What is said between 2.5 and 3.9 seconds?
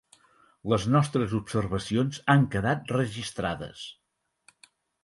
quedat registrades.